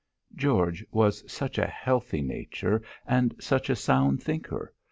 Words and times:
George 0.35 0.83
was 0.89 1.23
such 1.31 1.59
a 1.59 1.67
healthy 1.67 2.23
nature 2.23 2.81
and 3.05 3.35
such 3.39 3.69
a 3.69 3.75
sound 3.75 4.23
thinker! 4.23 4.73